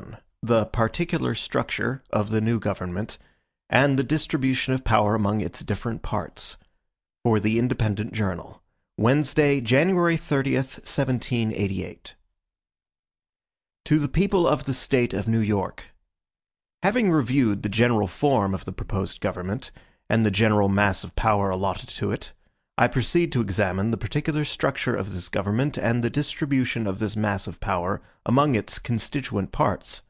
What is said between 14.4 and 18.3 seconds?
of the State of New York: HAVING reviewed the general